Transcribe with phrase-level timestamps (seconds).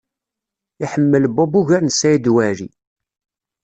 [0.83, 2.69] Iḥemmel Bob ugar n Saɛid Waɛli.